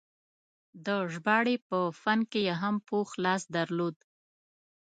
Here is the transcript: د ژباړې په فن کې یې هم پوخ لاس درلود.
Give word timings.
د 0.85 0.87
ژباړې 1.11 1.55
په 1.67 1.77
فن 2.01 2.19
کې 2.31 2.39
یې 2.47 2.53
هم 2.61 2.75
پوخ 2.87 3.09
لاس 3.23 3.41
درلود. 3.55 3.95